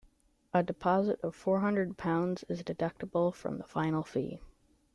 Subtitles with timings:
[0.51, 4.41] A deposit of four hundred pounds is deductible from the final fee.